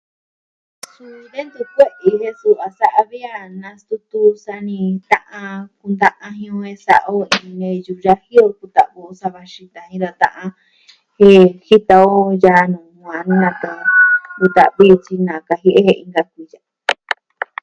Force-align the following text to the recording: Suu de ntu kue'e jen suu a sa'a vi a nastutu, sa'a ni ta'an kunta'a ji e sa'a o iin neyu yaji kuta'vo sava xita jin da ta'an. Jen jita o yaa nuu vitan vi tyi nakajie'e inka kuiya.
Suu 0.91 1.25
de 1.33 1.39
ntu 1.45 1.61
kue'e 1.75 2.09
jen 2.19 2.35
suu 2.39 2.57
a 2.67 2.67
sa'a 2.79 3.01
vi 3.09 3.19
a 3.33 3.33
nastutu, 3.61 4.21
sa'a 4.43 4.59
ni 4.67 4.77
ta'an 5.11 5.53
kunta'a 5.79 6.27
ji 6.37 6.45
e 6.71 6.73
sa'a 6.85 7.07
o 7.15 7.15
iin 7.35 7.53
neyu 7.59 7.93
yaji 8.05 8.37
kuta'vo 8.59 9.01
sava 9.19 9.41
xita 9.53 9.79
jin 9.89 10.01
da 10.03 10.11
ta'an. 10.21 10.49
Jen 11.17 11.43
jita 11.67 11.95
o 12.15 12.19
yaa 12.43 12.63
nuu 12.71 12.91
vitan 14.39 14.69
vi 14.79 14.85
tyi 15.03 15.15
nakajie'e 15.27 15.91
inka 16.03 16.21
kuiya. 16.31 16.59